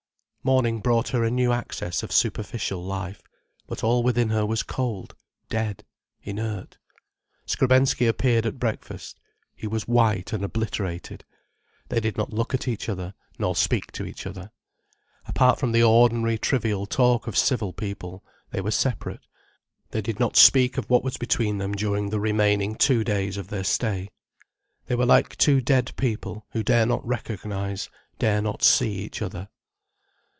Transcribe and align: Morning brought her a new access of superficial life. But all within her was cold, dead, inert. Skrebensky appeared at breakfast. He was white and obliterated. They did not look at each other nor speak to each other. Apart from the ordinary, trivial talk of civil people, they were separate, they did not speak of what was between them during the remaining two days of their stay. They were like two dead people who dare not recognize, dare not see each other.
Morning 0.43 0.79
brought 0.79 1.09
her 1.09 1.23
a 1.23 1.29
new 1.29 1.51
access 1.51 2.01
of 2.01 2.11
superficial 2.11 2.83
life. 2.83 3.21
But 3.67 3.83
all 3.83 4.01
within 4.01 4.29
her 4.29 4.43
was 4.43 4.63
cold, 4.63 5.13
dead, 5.49 5.83
inert. 6.23 6.79
Skrebensky 7.45 8.07
appeared 8.07 8.47
at 8.47 8.57
breakfast. 8.57 9.19
He 9.53 9.67
was 9.67 9.87
white 9.87 10.33
and 10.33 10.43
obliterated. 10.43 11.23
They 11.89 11.99
did 11.99 12.17
not 12.17 12.33
look 12.33 12.55
at 12.55 12.67
each 12.67 12.89
other 12.89 13.13
nor 13.37 13.55
speak 13.55 13.91
to 13.91 14.03
each 14.07 14.25
other. 14.25 14.49
Apart 15.27 15.59
from 15.59 15.73
the 15.73 15.83
ordinary, 15.83 16.39
trivial 16.39 16.87
talk 16.87 17.27
of 17.27 17.37
civil 17.37 17.71
people, 17.71 18.23
they 18.49 18.61
were 18.61 18.71
separate, 18.71 19.21
they 19.91 20.01
did 20.01 20.19
not 20.19 20.35
speak 20.35 20.75
of 20.79 20.89
what 20.89 21.03
was 21.03 21.17
between 21.17 21.59
them 21.59 21.73
during 21.73 22.09
the 22.09 22.19
remaining 22.19 22.73
two 22.73 23.03
days 23.03 23.37
of 23.37 23.49
their 23.49 23.63
stay. 23.63 24.09
They 24.87 24.95
were 24.95 25.05
like 25.05 25.35
two 25.35 25.61
dead 25.61 25.95
people 25.97 26.47
who 26.49 26.63
dare 26.63 26.87
not 26.87 27.05
recognize, 27.05 27.91
dare 28.17 28.41
not 28.41 28.63
see 28.63 28.89
each 28.91 29.21
other. 29.21 29.47